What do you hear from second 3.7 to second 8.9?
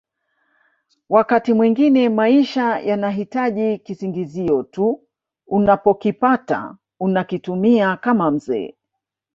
kisingizio tu unapokipata unakitumia kama mzee